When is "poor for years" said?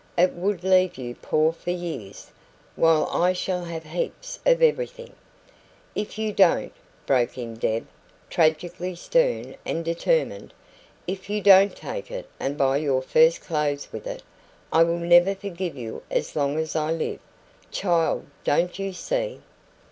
1.13-2.31